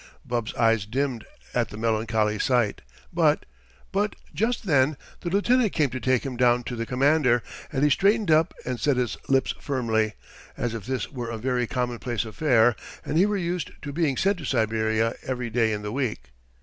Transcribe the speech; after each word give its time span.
Bub's 0.25 0.51
eyes 0.55 0.87
dimmed 0.87 1.25
at 1.53 1.69
the 1.69 1.77
melancholy 1.77 2.39
sight, 2.39 2.81
but—but 3.13 4.15
just 4.33 4.65
then 4.65 4.97
the 5.19 5.29
lieutenant 5.29 5.73
came 5.73 5.91
to 5.91 5.99
take 5.99 6.25
him 6.25 6.37
down 6.37 6.63
to 6.63 6.75
the 6.75 6.87
commander, 6.87 7.43
and 7.71 7.83
he 7.83 7.89
straightened 7.91 8.31
up 8.31 8.51
and 8.65 8.79
set 8.79 8.97
his 8.97 9.15
lips 9.29 9.53
firmly, 9.59 10.13
as 10.57 10.73
if 10.73 10.87
this 10.87 11.11
were 11.11 11.29
a 11.29 11.37
very 11.37 11.67
commonplace 11.67 12.25
affair 12.25 12.75
and 13.05 13.19
he 13.19 13.27
were 13.27 13.37
used 13.37 13.73
to 13.83 13.93
being 13.93 14.17
sent 14.17 14.39
to 14.39 14.43
Siberia 14.43 15.13
every 15.21 15.51
day 15.51 15.71
in 15.71 15.83
the 15.83 15.91
week. 15.91 16.29